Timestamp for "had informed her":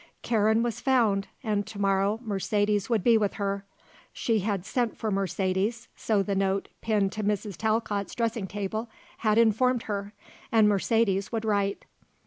9.19-10.13